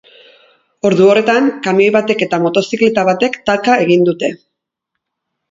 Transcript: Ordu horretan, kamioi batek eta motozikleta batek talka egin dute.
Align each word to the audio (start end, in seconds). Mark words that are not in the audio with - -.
Ordu 0.87 1.09
horretan, 1.09 1.49
kamioi 1.67 1.89
batek 1.97 2.23
eta 2.27 2.41
motozikleta 2.47 3.05
batek 3.11 3.39
talka 3.51 3.77
egin 3.85 4.09
dute. 4.11 4.33